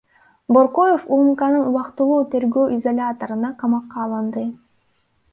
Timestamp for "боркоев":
0.55-1.03